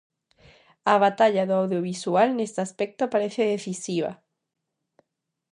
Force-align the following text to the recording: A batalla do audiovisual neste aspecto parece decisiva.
A 0.93 0.95
batalla 1.03 1.43
do 1.47 1.55
audiovisual 1.63 2.29
neste 2.33 2.59
aspecto 2.67 3.03
parece 3.13 3.51
decisiva. 3.55 4.11